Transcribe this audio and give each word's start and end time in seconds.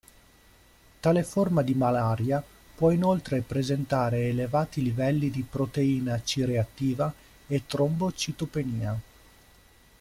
Tale 0.99 1.21
forma 1.23 1.61
di 1.61 1.75
malaria 1.75 2.43
può 2.73 2.89
inoltre 2.89 3.41
presentare 3.41 4.29
elevati 4.29 4.81
livelli 4.81 5.29
di 5.29 5.43
proteina 5.43 6.19
C-reattiva 6.19 7.13
e 7.45 7.67
trombocitopenia. 7.67 8.99